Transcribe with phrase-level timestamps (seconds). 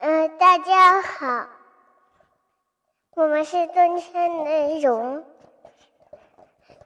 [0.00, 1.48] 嗯，大家好，
[3.16, 5.24] 我们是冬天内容，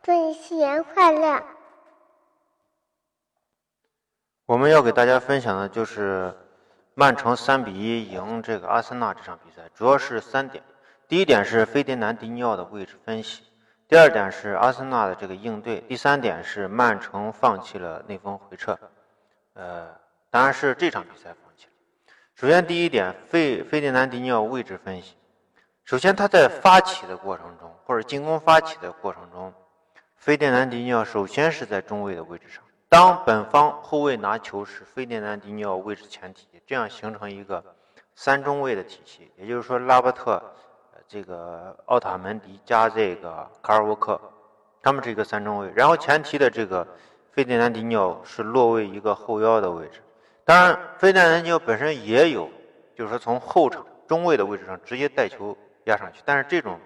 [0.02, 1.42] 祝你新年快乐。
[4.46, 6.34] 我们要给大家分享的就是
[6.94, 10.64] 曼城三比一赢这个阿森纳这场比赛，主要是三点。
[11.06, 13.42] 第一点是费迪南迪尼奥的位置分析，
[13.86, 18.78] 第二点是阿森纳的这个应对，第三点是曼城放弃了内锋回撤。
[19.52, 19.94] 呃，
[20.30, 21.71] 当然是这场比赛放弃了。
[22.34, 25.14] 首先，第一点，费费迪南迪尼奥位置分析。
[25.84, 29.52] 首先，他在发起的过程中，或者进攻发起的过程中，
[30.16, 32.62] 费迪南迪尼奥首先是在中卫的位置上。
[32.88, 37.62] 当本方后卫拿球时，费迪南迪尼奥位置前提，这样形成一个
[38.16, 39.30] 三中卫的体系。
[39.36, 40.42] 也就是说，拉波特。
[41.08, 44.18] 这个奥塔门迪加这个卡尔沃克，
[44.80, 45.70] 他们是一个三中卫。
[45.76, 46.86] 然后前提的这个
[47.32, 50.00] 费迪南迪尼奥是落位一个后腰的位置。
[50.44, 52.50] 当然，费迪南迪奥本身也有，
[52.96, 56.20] 就是说从后场中卫的位置上直接带球压上去。
[56.24, 56.78] 但是这种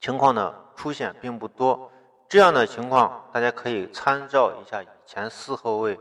[0.00, 1.90] 情况呢出现并不多。
[2.28, 5.98] 这样的情况大家可以参照一下以前四后卫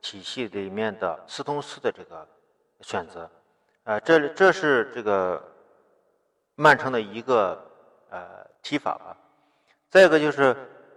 [0.00, 2.28] 体系里面的斯通斯的这个
[2.80, 3.30] 选择。
[3.84, 5.42] 啊，这这是这个。
[6.54, 7.58] 曼城的一个
[8.10, 9.16] 呃踢法吧，
[9.88, 10.54] 再一个就是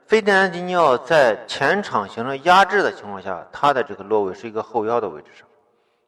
[0.07, 5.47] 费迪南迪尼奥在前场形成压制的情况下，他的这个落位是一个后腰的位置上，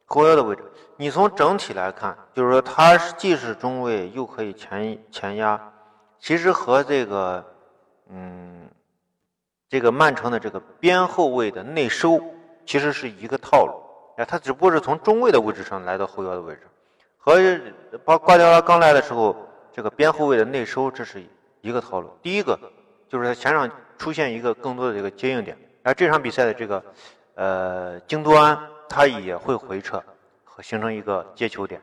[0.04, 0.62] 后腰的位置。
[0.96, 5.60] 你从整体来看，就是说他是既是中卫又可以前前压，
[6.20, 7.44] 其实和这个
[8.08, 8.68] 嗯
[9.68, 12.20] 这个曼城的这个边后卫的内收
[12.64, 13.82] 其实是一个套路
[14.16, 16.62] 啊，他只不过是从中卫的位置上来到后腰的位置。
[17.16, 17.36] 和
[18.04, 19.34] 包瓜迪奥拉刚来的时候，
[19.72, 21.20] 这个边后卫的内收，这是
[21.62, 22.08] 一个套路。
[22.22, 22.56] 第一个
[23.08, 26.82] 就是他前场出现一个更多的这个接应点，而这场比赛的这个
[27.34, 30.02] 呃京多安他也会回撤
[30.44, 31.80] 和形成一个接球点。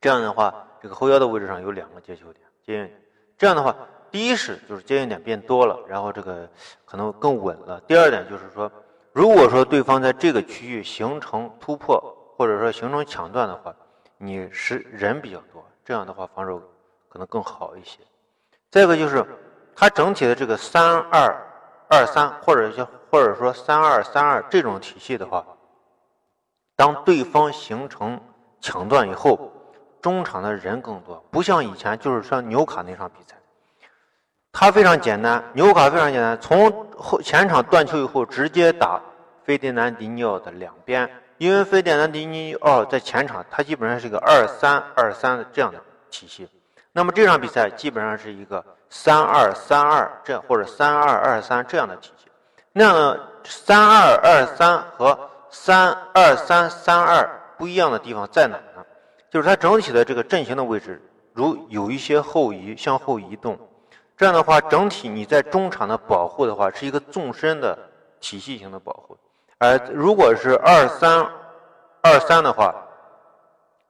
[0.00, 2.90] 这样的话，这个后腰的位置上有两个接球点接应。
[3.38, 3.76] 这样的话，
[4.10, 6.48] 第一是就是接应点变多了，然后这个
[6.84, 7.80] 可能更稳了。
[7.86, 8.70] 第二点就是说，
[9.12, 11.98] 如果说对方在这个区域形成突破
[12.36, 13.74] 或者说形成抢断的话。
[14.22, 16.60] 你是人比较多，这样的话防守
[17.08, 18.00] 可能更好一些。
[18.70, 19.24] 再一个就是，
[19.74, 21.46] 它整体的这个三二
[21.88, 25.44] 二三，或者叫或者说三二三二这种体系的话，
[26.76, 28.20] 当对方形成
[28.60, 29.52] 抢断以后，
[30.00, 33.36] 中场的人更多，不像以前就是像纽卡那场比赛，
[34.52, 39.00] 它非常简单，纽卡非常简单，从后前场断球以后直接打
[39.44, 41.10] 费迪南迪尼奥的两边。
[41.38, 45.80] 因为费迪南迪尼奥在前场，他基本上是一个二三二三的这样的
[46.10, 46.46] 体系。
[46.92, 52.26] 那么这场比赛基本上是一个三二三二这或者三二二三这样的体系。
[52.72, 55.18] 那三二二三和
[55.50, 58.84] 三二三三二不一样的地方在哪呢？
[59.30, 61.00] 就是它整体的这个阵型的位置，
[61.32, 63.56] 如有一些后移向后移动，
[64.16, 67.78] 这样的话，整体你在中场的保护的话，是一个纵深的
[68.20, 69.16] 体系型的保护。
[69.58, 71.24] 而如果是二三
[72.02, 72.74] 二三的话，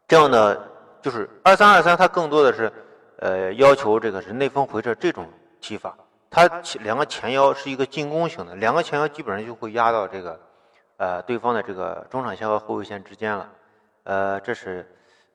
[0.07, 0.69] 这样的
[1.01, 2.71] 就是二三二三，它更多的是
[3.21, 5.27] 呃要求这个是内锋回撤这种
[5.61, 5.97] 踢法。
[6.29, 6.47] 它
[6.81, 10.41] 两个前腰是一个进攻型的，两个前腰基本上就会压到这个
[10.97, 13.49] 呃对方的这个中场线和后卫线之间了。
[14.05, 14.87] 呃，这是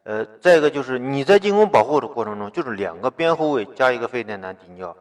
[0.03, 4.95] 呃再一个就是你在进攻保护的过程中，就是两个边后卫加一个费迪南迪尼奥。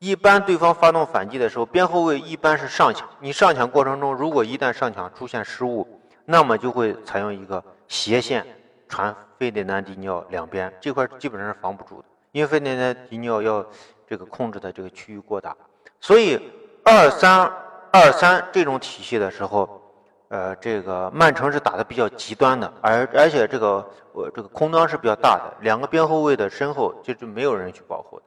[0.00, 3.08] 一般对方发动反击的时候，边后卫一般是上抢。
[3.18, 5.86] 你上抢过程中，如果一旦上抢出现失误，
[6.24, 8.46] 那么就会采用一个斜线
[8.88, 13.64] 传费迪南迪尼奥两边这块基本上是防不住的，因为费迪南迪尼奥要
[14.06, 15.56] 这个控制的这个区域过大。
[16.00, 16.40] 所以
[16.84, 17.50] 二三
[17.90, 19.80] 二三这种体系的时候，
[20.28, 28.24] 呃，这个曼城是打的比较极端的，而而且这个我这个空当是比较大的，两个边后卫的身后就是没有人去保护的。